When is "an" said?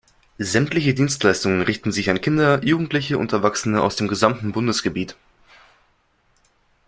2.09-2.21